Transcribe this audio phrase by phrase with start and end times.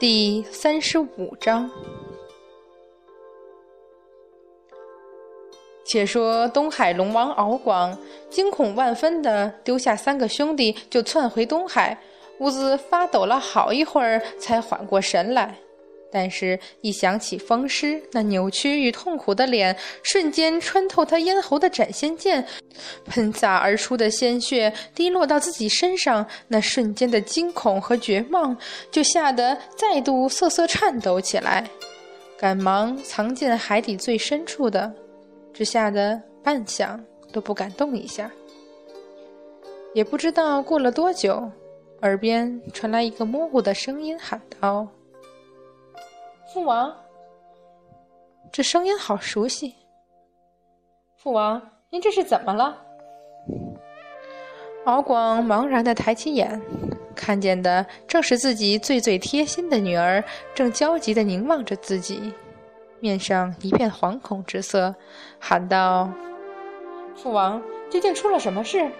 [0.00, 1.68] 第三十五章。
[5.84, 7.98] 且说东海龙王敖广
[8.30, 11.98] 惊恐万分的丢下三个兄弟，就窜回东海，
[12.38, 15.58] 兀自发抖了好一会儿，才缓过神来。
[16.10, 22.46] 但是，一想起风师那扭曲与痛苦的脸，瞬间穿透他咽喉的斩仙剑，
[23.04, 28.56] 喷洒而出的鲜血滴落到自己身上，那瞬间的惊恐和绝望，
[28.90, 31.68] 就吓得再度瑟瑟颤抖起来，
[32.38, 34.90] 赶忙藏进海底最深处的，
[35.52, 36.98] 只吓得半晌
[37.32, 38.30] 都不敢动一下。
[39.94, 41.50] 也不知道过了多久，
[42.00, 44.88] 耳边传来一个模糊的声音喊道。
[46.50, 46.96] 父王，
[48.50, 49.74] 这声音好熟悉。
[51.16, 52.74] 父王，您这是怎么了？
[54.86, 56.58] 敖广茫然的抬起眼，
[57.14, 62.32] 看见的正是自己最最贴心的女儿，正焦急的凝望着自己，
[62.98, 64.94] 面上一片惶恐之色，
[65.38, 66.08] 喊道
[67.14, 68.90] ：“父王，究竟出了什么事？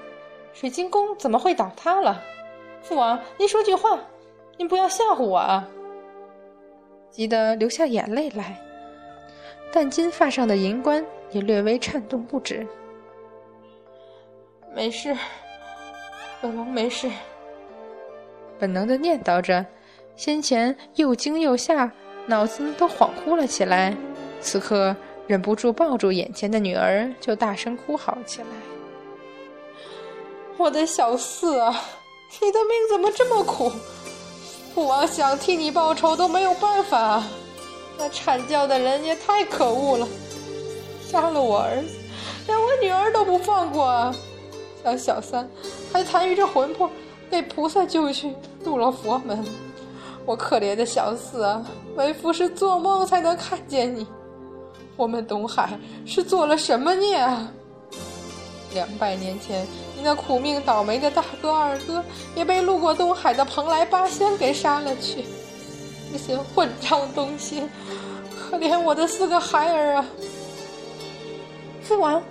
[0.52, 2.20] 水晶宫怎么会倒塌了？
[2.82, 3.98] 父王，您说句话，
[4.58, 5.66] 您不要吓唬我啊！”
[7.10, 8.60] 急得流下眼泪来，
[9.72, 12.66] 但金发上的银冠也略微颤动不止。
[14.74, 15.16] 没事，
[16.40, 17.10] 本王没事。
[18.58, 19.64] 本能的念叨着，
[20.14, 21.90] 先前又惊又吓，
[22.26, 23.96] 脑子都恍惚了起来。
[24.40, 24.94] 此刻
[25.26, 28.46] 忍不住抱住眼前的女儿，就大声哭嚎起来
[30.56, 31.74] ：“我的小四啊，
[32.40, 33.72] 你的命怎么这么苦？”
[34.74, 37.26] 父王想替你报仇都没有办法啊，
[37.98, 40.08] 那阐教的人也太可恶了，
[41.06, 41.96] 杀了我儿子，
[42.46, 44.14] 连我女儿都不放过，
[44.84, 45.48] 将小三
[45.92, 46.88] 还残余着魂魄
[47.28, 49.44] 被菩萨救去入了佛门。
[50.24, 51.64] 我可怜的小四啊，
[51.96, 54.06] 为父是做梦才能看见你。
[54.96, 57.50] 我们东海是做了什么孽啊？
[58.74, 59.66] 两百年前，
[59.98, 62.04] 你那苦命倒霉的大哥二哥
[62.36, 65.24] 也被路过东海的蓬莱八仙给杀了去。
[66.12, 67.68] 那些混账东西，
[68.30, 70.06] 可怜我的四个孩儿啊！
[71.82, 72.22] 父王，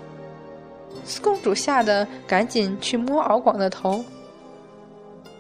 [1.03, 4.01] 四公主吓得赶紧去摸敖广的头。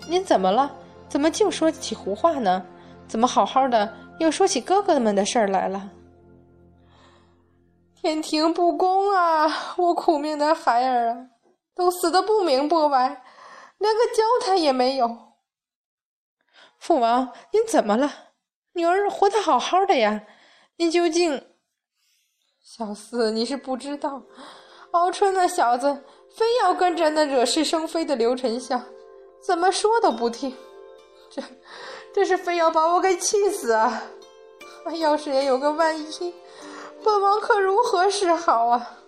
[0.09, 0.69] 您怎么了？
[1.07, 2.61] 怎么净说起胡话呢？
[3.07, 3.89] 怎么好好的
[4.19, 5.89] 又说起哥哥们的事儿来了？
[7.95, 9.47] 天庭不公啊！
[9.77, 11.17] 我苦命的孩儿啊，
[11.77, 13.23] 都死的不明不白，
[13.77, 15.15] 连个交代也没有。
[16.79, 18.11] 父王，您怎么了？
[18.73, 20.23] 女儿活得好好的呀，
[20.77, 21.55] 您究竟……
[22.63, 24.23] 小四，你是不知道，
[24.91, 26.03] 敖春那小子
[26.35, 28.83] 非要跟着那惹是生非的刘丞相，
[29.45, 30.55] 怎么说都不听，
[31.29, 31.41] 这
[32.13, 34.03] 这是非要把我给气死啊！
[34.99, 36.33] 要是也有个万一……
[37.03, 38.99] 本王可如何是好啊？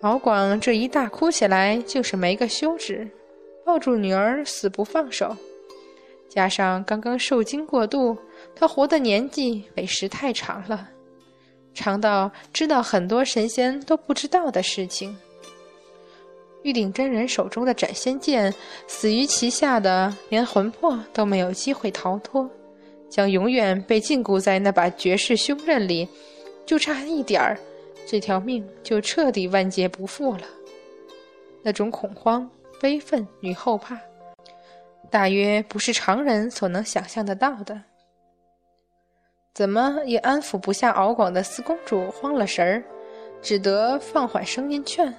[0.00, 3.08] 敖广这一大哭起来，就是没个休止，
[3.64, 5.36] 抱住女儿死不放手。
[6.28, 8.16] 加上刚刚受惊过度，
[8.54, 10.88] 他活的年纪委实太长了，
[11.74, 15.16] 长到知道很多神仙都不知道的事情。
[16.62, 18.52] 玉鼎真人手中的斩仙剑，
[18.86, 22.48] 死于其下的，连魂魄都没有机会逃脱。
[23.08, 26.06] 将永远被禁锢在那把绝世凶刃里，
[26.66, 27.58] 就差一点儿，
[28.10, 30.40] 这条命就彻底万劫不复了。
[31.62, 33.98] 那种恐慌、悲愤与后怕，
[35.10, 37.82] 大约不是常人所能想象得到的。
[39.52, 42.82] 怎么也安抚不下敖广的四公主，慌了神儿，
[43.42, 45.12] 只得放缓声音劝：“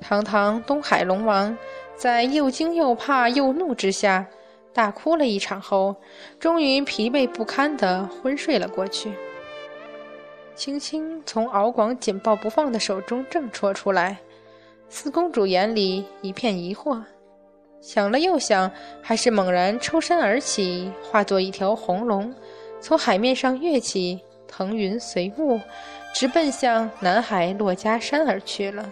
[0.00, 1.54] 堂堂东海龙王，
[1.94, 4.26] 在又惊又怕又怒之下。”
[4.72, 5.96] 大哭了一场后，
[6.38, 9.12] 终于疲惫不堪地昏睡了过去。
[10.60, 14.18] 轻轻从敖广紧抱不放的手中挣脱出来，
[14.90, 17.02] 四公主眼里一片疑惑，
[17.80, 18.70] 想了又想，
[19.00, 22.30] 还是猛然抽身而起，化作一条红龙，
[22.78, 25.58] 从海面上跃起，腾云随雾，
[26.12, 28.86] 直奔向南海珞珈山而去了。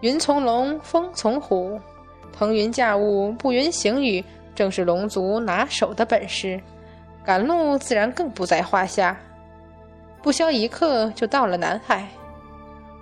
[0.00, 1.78] 云从龙，风从虎，
[2.32, 4.24] 腾云驾雾，步云行雨，
[4.56, 6.60] 正是龙族拿手的本事。
[7.24, 9.16] 赶路自然更不在话下。
[10.22, 12.08] 不消一刻，就到了南海。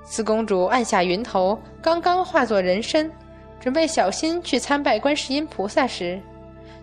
[0.03, 3.11] 四公主按下云头，刚刚化作人身，
[3.61, 6.21] 准备小心去参拜观世音菩萨时，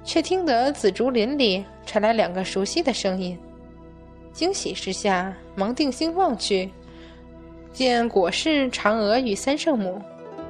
[0.03, 3.37] 却听得紫竹林里传来两个熟悉的声音。
[4.33, 6.71] 惊喜之下，忙定睛望去。
[7.73, 10.01] 见果是嫦娥与三圣母，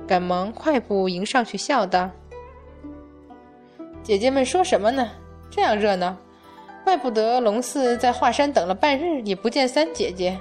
[0.08, 2.10] 赶忙快步迎上去，笑道
[4.04, 5.10] ：“姐姐们说什么呢？
[5.50, 6.16] 这样热闹，
[6.84, 10.40] 怪不得龙四在华山等了半日也不见三姐姐，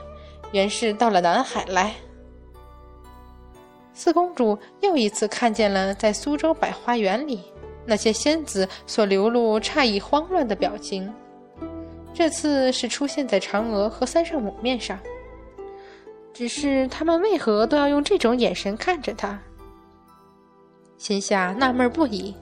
[0.52, 1.94] 原是到了南海来。”
[3.92, 7.42] 四公主又一次看见了在苏州百花园里
[7.84, 11.12] 那些仙子所流露诧异慌乱的表情，
[12.14, 14.98] 这次是出现在嫦娥和三圣母面上。
[16.32, 19.38] 只是他们为何都要用这种眼神看着他？
[20.96, 22.34] 心下纳闷不已。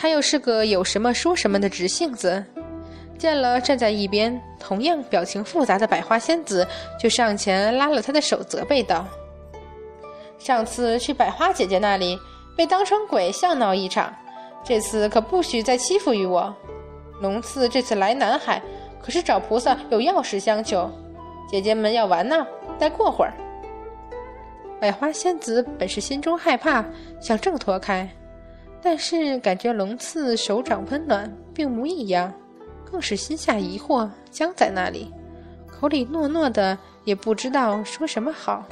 [0.00, 2.42] 他又是个有什么说什么的直性子，
[3.18, 6.66] 见了站在一边同样表情复杂的百花仙子，
[6.98, 9.06] 就上前拉了他的手，责备道
[10.40, 12.18] ：“上次去百花姐姐那里
[12.56, 14.10] 被当成鬼笑闹一场，
[14.64, 16.56] 这次可不许再欺负于我。
[17.20, 18.62] 龙次这次来南海，
[19.02, 20.90] 可是找菩萨有要事相求，
[21.46, 22.46] 姐姐们要玩闹。”
[22.80, 23.34] 再过会儿，
[24.80, 26.82] 百花仙子本是心中害怕，
[27.20, 28.08] 想挣脱开，
[28.82, 32.32] 但是感觉龙刺手掌温暖，并无异样，
[32.84, 35.12] 更是心下疑惑，僵在那里，
[35.68, 38.64] 口里诺诺的，也不知道说什么好。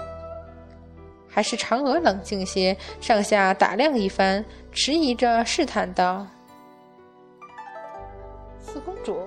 [1.28, 6.26] 还是嫦娥冷静些，上下打量一番，迟疑着试探道
[8.58, 9.18] ：“四公主，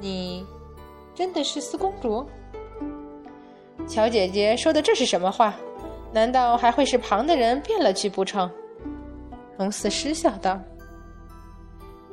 [0.00, 0.44] 你
[1.14, 2.26] 真的是四公主？”
[3.86, 5.54] 乔姐姐说的这是什么话？
[6.12, 8.50] 难道还会是旁的人变了去不成？
[9.58, 10.60] 龙四失笑道：“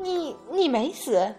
[0.01, 1.33] 你你没死。”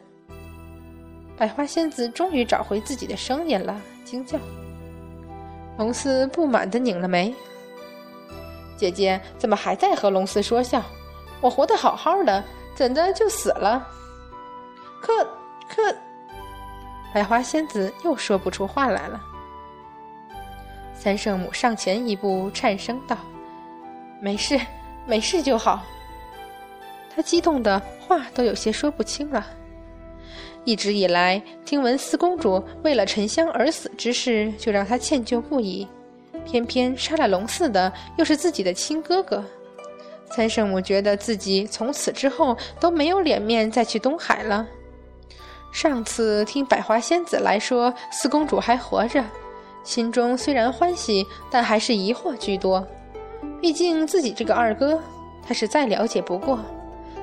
[1.37, 4.39] 百花仙子终于找回自己的声音了，惊叫。
[5.79, 7.35] 龙四不满的拧了眉
[8.77, 10.83] ：“姐姐怎么还在和龙四说笑？
[11.41, 13.89] 我活得好好的，怎的就死了？”
[15.03, 15.25] 可
[15.69, 15.95] 可，
[17.13, 19.21] 百花仙子又说不出话来了。
[20.95, 23.17] 三圣母上前一步，颤声道
[24.23, 24.59] ：“没事，
[25.07, 25.83] 没事就好。”
[27.15, 29.47] 他激动的话都有些说不清了。
[30.65, 35.87] 一直以来，听闻四公主为了沉香而死之事，就让他歉疚不已。
[36.45, 39.45] 偏偏杀了龙四的又是自己的亲哥哥，
[40.31, 44.67] 三圣母觉得自己从此之后都没有脸面再去东海了。
[45.73, 49.25] 上次听百花仙子来说，四公主还活着。
[49.83, 52.87] 心中虽然欢喜，但还是疑惑居多。
[53.61, 54.99] 毕竟自己这个二哥，
[55.47, 56.59] 他是再了解不过。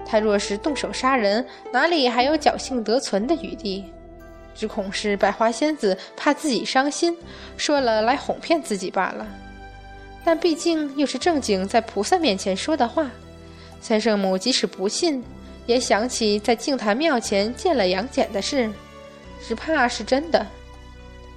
[0.06, 3.86] 他若是动手杀人，哪里还有侥幸得存的余地？
[4.54, 7.18] 只恐是百花仙子怕自己伤心，
[7.56, 9.26] 说了来哄骗自己罢了。
[10.24, 13.10] 但毕竟又是正经在菩萨面前说的话，
[13.80, 15.24] 三圣母即使不信，
[15.66, 18.70] 也想起在净坛庙前见了杨戬的事，
[19.42, 20.46] 只怕是真的。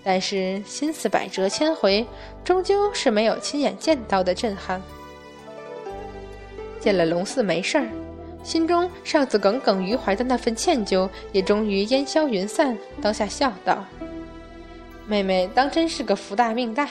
[0.02, 2.06] 但是心思百折千回，
[2.44, 4.82] 终究是没有亲眼见到的震撼。
[6.78, 7.86] 见了龙四没事儿，
[8.44, 12.76] 心中上次耿耿于怀的那份歉疚也终于烟消云散。
[13.00, 13.84] 当下笑道
[15.08, 16.88] ：“妹妹当真是个福大命大，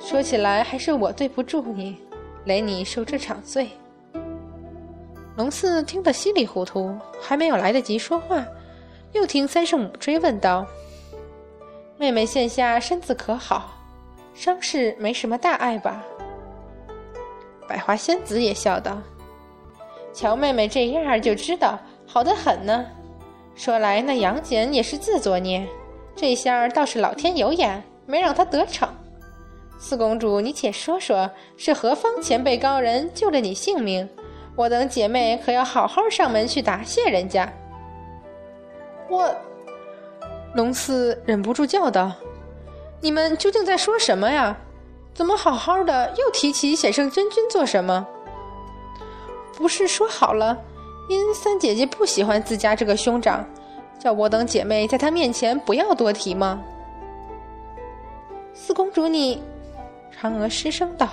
[0.00, 1.96] 说起来还是我对不住你，
[2.44, 3.70] 累你受这场罪。”
[5.38, 8.44] 龙四听得稀里糊涂，还没有来得及说话，
[9.12, 10.66] 又听三圣母追问道。
[11.96, 13.72] 妹妹现下身子可好？
[14.34, 16.02] 伤势没什么大碍吧？
[17.68, 19.00] 百花仙子也笑道
[20.16, 22.86] ：“瞧妹妹这样就知道好的很呢。
[23.54, 25.68] 说来那杨戬也是自作孽，
[26.14, 28.88] 这下倒是老天有眼，没让他得逞。
[29.78, 34.08] 四公主，你且说说，是何方前辈高人救了你性命？
[34.56, 37.52] 我等姐妹可要好好上门去答谢人家。”
[39.10, 39.30] 我。
[40.54, 42.10] 龙四忍不住叫道
[43.02, 44.56] ：“你们究竟在说什么呀？
[45.12, 48.06] 怎么好好的又提起显圣真君做什么？
[49.56, 50.56] 不是说好了，
[51.08, 53.44] 因三姐姐不喜欢自家这个兄长，
[53.98, 56.62] 叫我等姐妹在她面前不要多提吗？”
[58.54, 59.42] 四公主，你，
[60.20, 61.08] 嫦娥失声道：“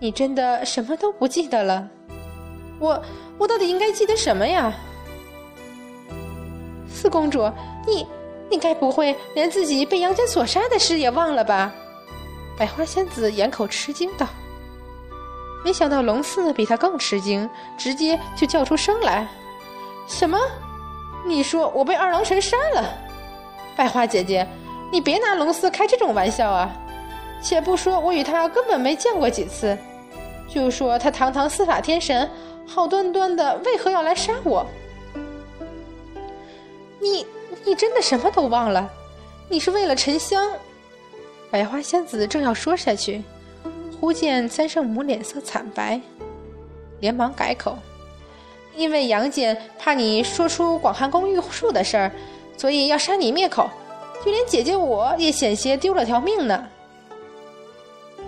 [0.00, 1.88] 你真的什么都不记得了？
[2.78, 3.02] 我，
[3.38, 4.72] 我到底应该记得什么呀？”
[6.88, 7.50] 四公主，
[7.86, 8.06] 你。
[8.50, 11.74] 你该不会连自己被杨戬所杀的事也忘了吧？
[12.58, 14.28] 百花仙子掩口吃惊道。
[15.64, 19.26] 没想到龙四比他更吃惊，直接就叫出声来
[20.06, 20.38] ：“什么？
[21.26, 22.84] 你说我被二郎神杀了？
[23.74, 24.46] 百花姐姐，
[24.92, 26.70] 你别拿龙四开这种玩笑啊！
[27.42, 29.76] 且不说我与他根本没见过几次，
[30.46, 32.30] 就说他堂堂司法天神，
[32.66, 34.66] 好端端的为何要来杀我？
[37.00, 37.26] 你……”
[37.66, 38.90] 你真的什么都忘了？
[39.48, 40.52] 你是为了沉香？
[41.50, 43.22] 百花仙子正要说下去，
[44.04, 45.98] 忽见三圣母脸色惨白，
[47.00, 47.78] 连忙改口
[48.76, 52.12] ：“因为杨戬怕你说出广寒宫玉树的事儿，
[52.54, 53.66] 所以要杀你灭口，
[54.22, 56.68] 就连姐姐我也险些丢了条命呢。”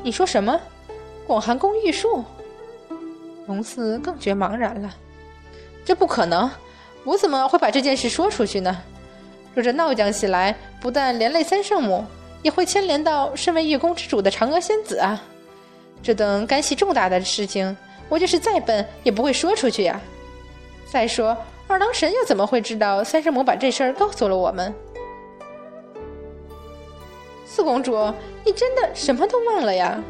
[0.02, 0.58] 你说什么？
[1.26, 2.24] 广寒宫玉树？
[3.46, 4.90] 龙四更觉茫然了。
[5.84, 6.50] 这不可能，
[7.04, 8.80] 我怎么会把这件事说出去呢？
[9.54, 12.02] 若这闹僵起来，不但连累三圣母，
[12.42, 15.22] 也会牵连到身为月宫之主的嫦娥仙子啊！
[16.06, 17.76] 这等干系重大的事情，
[18.08, 20.00] 我就是再笨也不会说出去呀。
[20.88, 21.36] 再说，
[21.66, 24.72] 二郎神又怎么会知道三圣母把这事儿告诉了我们？
[27.44, 27.96] 四公主，
[28.44, 30.00] 你真的什么都忘了呀？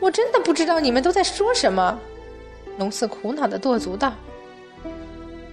[0.00, 1.98] 我真的不知道你们都在说什么。
[2.78, 4.14] 龙四苦恼的跺足道。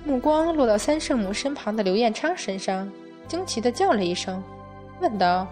[0.06, 2.90] 目光落到三圣母身旁的刘彦昌身上，
[3.28, 4.42] 惊奇的叫了一声，
[5.02, 5.46] 问道：“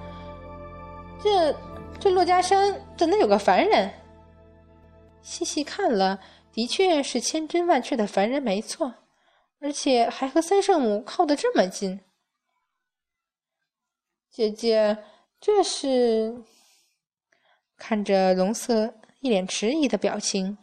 [1.22, 1.54] 这
[2.00, 3.92] 这骆家山怎能有个凡人？”
[5.22, 6.20] 细细看了，
[6.54, 8.94] 的确是千真万确的凡人，没错，
[9.60, 12.00] 而且还和三圣母靠得这么近。
[14.30, 14.98] 姐姐，
[15.40, 16.36] 这是
[17.78, 20.56] 看着龙色一脸迟疑的表情，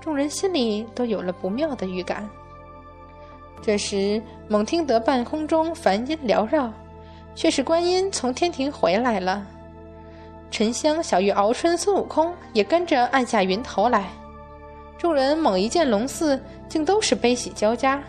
[0.00, 2.28] 众人心里都有了不妙的预感。
[3.62, 6.70] 这时，猛听得半空中梵音缭绕，
[7.34, 9.46] 却是观音从天庭回来了。
[10.52, 14.08] 沉香、小玉、敖春、孙悟空也跟着按下云头来。
[14.98, 18.00] 众人猛一见龙四，竟都是悲喜交加。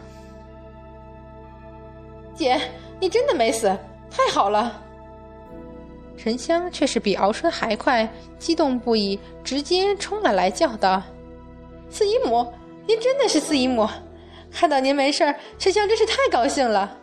[2.36, 2.60] 姐，
[3.00, 3.68] 你真的没死，
[4.12, 4.80] 太好了！
[6.18, 8.08] 沉香却是比敖春还快，
[8.38, 11.02] 激动不已，直接冲了来，叫道
[11.90, 12.46] ：“四姨母，
[12.86, 13.88] 您真的是四姨母！”
[14.52, 16.98] 看到您没事儿，沉香真是太高兴了。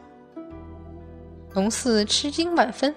[1.55, 2.95] 龙四吃惊万分，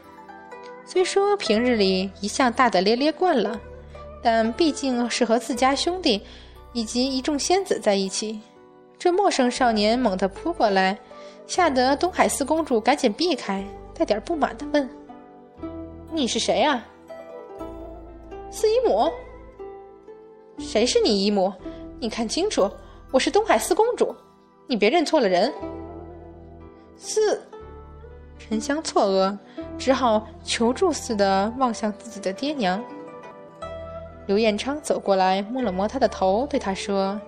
[0.85, 3.59] 虽说平日里一向大大咧咧惯了，
[4.21, 6.21] 但毕竟是和自家兄弟
[6.73, 8.39] 以及一众仙子在一起，
[8.97, 10.97] 这陌生少年猛地扑过来，
[11.47, 13.63] 吓得东海四公主赶紧避开，
[13.93, 14.89] 带点不满的问
[16.11, 16.85] ：“你是谁啊？”
[18.51, 19.09] 四姨母？
[20.59, 21.51] 谁是你姨母？
[21.99, 22.69] 你看清楚，
[23.11, 24.13] 我是东海四公主。
[24.67, 25.51] 你别认错了人。
[26.97, 27.41] 四，
[28.37, 29.37] 沉香错愕，
[29.77, 32.83] 只好求助似的望向自己的爹娘。
[34.27, 37.19] 刘彦昌走过来，摸了摸他的头，对他说：“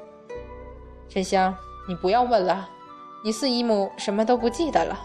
[1.09, 1.53] 沉香，
[1.87, 2.69] 你不要问了，
[3.23, 4.97] 你四姨母什么都不记得了。”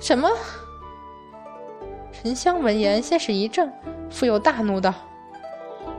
[0.00, 0.30] 什么？
[2.12, 3.70] 沉香闻言，先是一怔，
[4.10, 4.94] 复又大怒道：“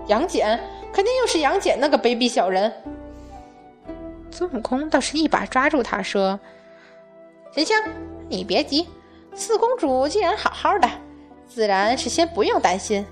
[0.08, 0.60] 杨戬，
[0.92, 2.72] 肯定又是杨戬那个卑鄙小人！”
[4.32, 6.40] 孙悟空倒是一把抓住他，说
[7.54, 7.78] ：“沉香，
[8.28, 8.88] 你别急，
[9.34, 10.90] 四公主既然好好的，
[11.48, 13.06] 自然是先不用担心。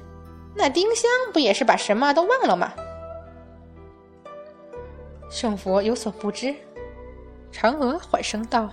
[0.56, 2.74] 那丁香不也是把什么都忘了吗？”
[5.30, 6.56] 圣佛有所不知，
[7.52, 8.70] 嫦娥缓声道：“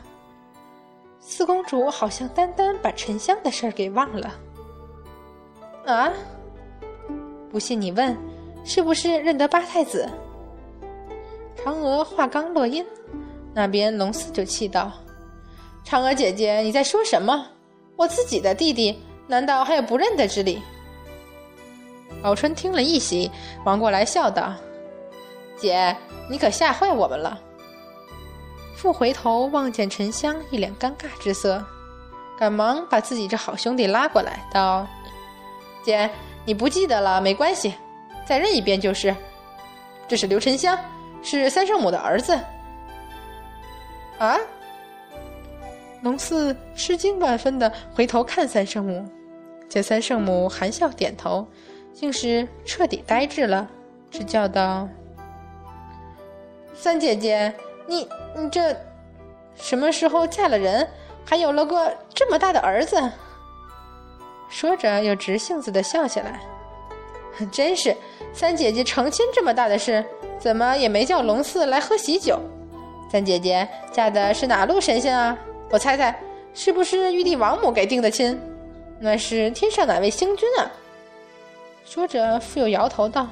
[1.20, 4.34] 四公主好像单单把沉香的事儿给忘了。”
[5.86, 6.10] 啊？
[7.50, 8.16] 不信你问，
[8.64, 10.08] 是不是认得八太子？
[11.64, 12.84] 嫦娥话刚落音，
[13.54, 14.90] 那边龙四就气道
[15.88, 17.46] ：“嫦娥姐姐，你在说什么？
[17.94, 20.60] 我自己的弟弟，难道还有不认得之理？”
[22.20, 23.30] 宝春听了一喜，
[23.64, 24.52] 忙过来笑道
[25.56, 25.96] ：“姐，
[26.28, 27.38] 你可吓坏我们了。”
[28.74, 31.64] 复回头望见沉香一脸尴尬之色，
[32.36, 34.84] 赶忙把自己这好兄弟拉过来，道
[35.84, 36.10] ：“姐，
[36.44, 37.72] 你不记得了没关系，
[38.26, 39.14] 再认一遍就是。
[40.08, 40.76] 这是刘沉香。”
[41.22, 42.38] 是三圣母的儿子
[44.18, 44.38] 啊！
[46.06, 49.04] 龙四吃惊万分的回头看三圣母，
[49.68, 51.44] 见三圣母含笑点头，
[51.92, 53.68] 竟是彻底呆滞了，
[54.08, 54.88] 只叫道
[56.72, 57.52] ：“三姐姐，
[57.88, 58.76] 你你这
[59.56, 60.86] 什么时候嫁了人，
[61.24, 62.96] 还有了个这么大的儿子？”
[64.48, 66.40] 说着又直性子的笑起来，
[67.50, 67.96] 真是
[68.32, 70.06] 三姐姐成亲这么大的事。
[70.38, 72.38] 怎么也没叫龙四来喝喜酒？
[73.10, 75.36] 三姐姐嫁的是哪路神仙啊？
[75.70, 76.18] 我猜猜，
[76.54, 78.40] 是不是玉帝王母给定的亲？
[78.98, 80.70] 那是天上哪位星君啊？
[81.84, 83.28] 说着，复又摇头道：“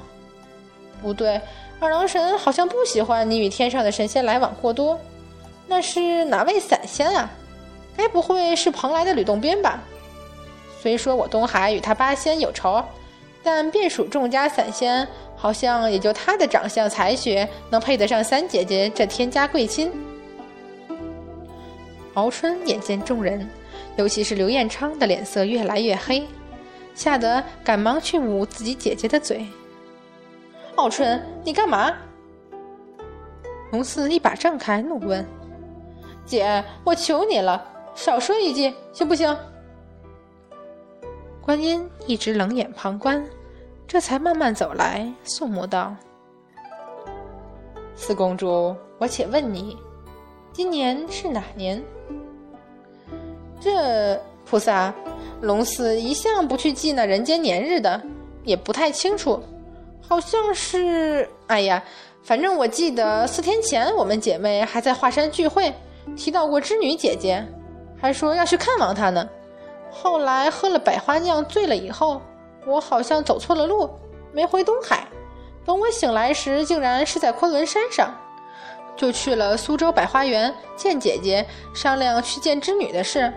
[1.01, 1.39] 不对，
[1.79, 4.99] 二郎神好像不喜欢你与天上的神仙来往过多。
[5.67, 7.29] 那是哪位散仙啊？
[7.97, 9.81] 该不会是蓬莱的吕洞宾吧？
[10.81, 12.83] 虽说我东海与他八仙有仇，
[13.43, 19.91] 但便属众家散仙。”好像也就他的长相才学能配得上三姐姐这天家贵亲。
[22.15, 23.47] 敖春眼见众人，
[23.97, 26.25] 尤其是刘彦昌的脸色越来越黑，
[26.93, 29.45] 吓得赶忙去捂自己姐姐的嘴。
[30.75, 31.93] 傲春，你干嘛？
[33.71, 35.25] 龙四一把挣开，怒问
[36.25, 39.35] ：“姐，我求你了，少说一句，行不行？”
[41.41, 43.25] 观音一直冷眼旁观，
[43.85, 45.93] 这才慢慢走来，肃穆道
[47.93, 49.77] ：“四公主，我且问你，
[50.53, 51.83] 今年是哪年？”
[53.65, 54.93] 这菩萨，
[55.41, 57.99] 龙四一向不去记那人间年日的，
[58.43, 59.41] 也不太清楚，
[60.07, 61.27] 好像是……
[61.47, 61.83] 哎呀，
[62.21, 65.73] 反正我记得四天前我们姐妹还在华山聚会，
[66.15, 67.43] 提到过织女姐姐，
[67.99, 69.27] 还说要去看望她呢。
[69.89, 72.21] 后来喝了百花酿醉了以后，
[72.67, 73.89] 我好像走错了路，
[74.31, 75.07] 没回东海。
[75.65, 78.15] 等我醒来时，竟然是在昆仑山上，
[78.95, 81.43] 就去了苏州百花园见姐姐，
[81.73, 83.33] 商量去见织女的事。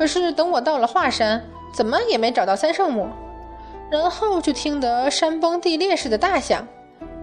[0.00, 3.10] 可是等我到了华山，怎么也没找到三圣母，
[3.90, 6.66] 然后就听得山崩地裂似的大响，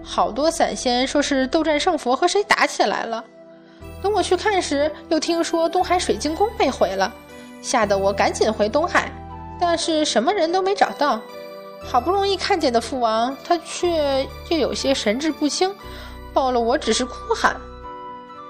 [0.00, 3.24] 好多散仙说是斗战胜佛和谁打起来了。
[4.00, 7.12] 等我去看时，又听说东海水晶宫被毁了，
[7.60, 9.10] 吓得我赶紧回东海，
[9.58, 11.20] 但是什么人都没找到。
[11.82, 15.74] 好不容易看见的父王，他却又有些神志不清，
[16.32, 17.56] 抱了我只是哭喊。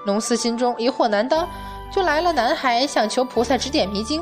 [0.05, 1.49] 龙四心中疑惑难当。
[1.91, 4.21] 就来了男孩，想求菩萨指点迷津，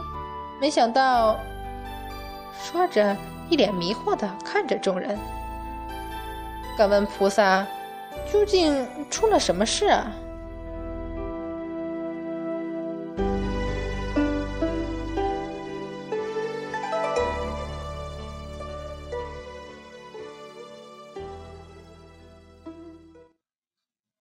[0.60, 1.38] 没想到，
[2.64, 3.16] 说着
[3.50, 5.18] 一脸迷惑的看着众人，
[6.78, 7.66] 敢问菩萨，
[8.32, 10.08] 究竟出了什么事啊？